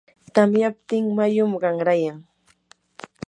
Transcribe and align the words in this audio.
tamyaptin 0.33 1.05
mayum 1.17 1.51
qanrayan. 1.61 2.17